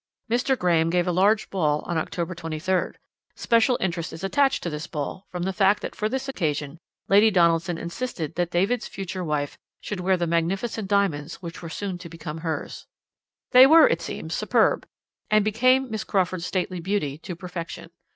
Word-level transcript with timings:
"Mr. 0.31 0.57
Graham 0.57 0.89
gave 0.89 1.05
a 1.07 1.11
large 1.11 1.51
ball 1.51 1.83
on 1.85 1.95
October 1.95 2.33
23rd. 2.33 2.95
Special 3.35 3.77
interest 3.79 4.11
is 4.11 4.23
attached 4.23 4.63
to 4.63 4.69
this 4.71 4.87
ball, 4.87 5.27
from 5.29 5.43
the 5.43 5.53
fact 5.53 5.83
that 5.83 5.93
for 5.93 6.09
this 6.09 6.27
occasion 6.27 6.79
Lady 7.07 7.29
Donaldson 7.29 7.77
insisted 7.77 8.33
that 8.33 8.49
David's 8.49 8.87
future 8.87 9.23
wife 9.23 9.59
should 9.79 9.99
wear 9.99 10.17
the 10.17 10.25
magnificent 10.25 10.87
diamonds 10.87 11.35
which 11.43 11.61
were 11.61 11.69
soon 11.69 11.99
to 11.99 12.09
become 12.09 12.39
hers. 12.39 12.87
"They 13.51 13.67
were, 13.67 13.87
it 13.87 14.01
seems, 14.01 14.33
superb, 14.33 14.87
and 15.29 15.45
became 15.45 15.91
Miss 15.91 16.03
Crawford's 16.03 16.47
stately 16.47 16.79
beauty 16.79 17.19
to 17.19 17.35
perfection. 17.35 17.91